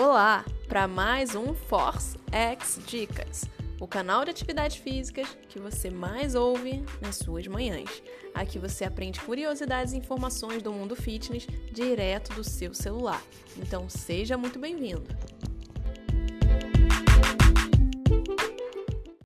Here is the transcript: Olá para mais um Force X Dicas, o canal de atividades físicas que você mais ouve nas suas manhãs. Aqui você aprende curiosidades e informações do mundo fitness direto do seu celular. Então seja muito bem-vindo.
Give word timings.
Olá 0.00 0.44
para 0.68 0.86
mais 0.86 1.34
um 1.34 1.52
Force 1.52 2.16
X 2.30 2.78
Dicas, 2.86 3.46
o 3.80 3.88
canal 3.88 4.24
de 4.24 4.30
atividades 4.30 4.76
físicas 4.76 5.36
que 5.48 5.58
você 5.58 5.90
mais 5.90 6.36
ouve 6.36 6.84
nas 7.00 7.16
suas 7.16 7.48
manhãs. 7.48 8.00
Aqui 8.32 8.60
você 8.60 8.84
aprende 8.84 9.20
curiosidades 9.20 9.92
e 9.92 9.96
informações 9.96 10.62
do 10.62 10.72
mundo 10.72 10.94
fitness 10.94 11.48
direto 11.72 12.32
do 12.32 12.44
seu 12.44 12.72
celular. 12.72 13.20
Então 13.56 13.88
seja 13.88 14.38
muito 14.38 14.56
bem-vindo. 14.60 15.02